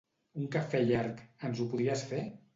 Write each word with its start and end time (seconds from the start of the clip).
Un 0.43 0.47
cafè 0.55 0.81
llarg, 0.85 1.21
ens 1.51 1.63
ho 1.63 1.69
podries 1.77 2.05
fer? 2.15 2.25